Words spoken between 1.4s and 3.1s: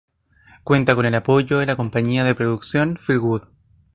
de la compañía de producción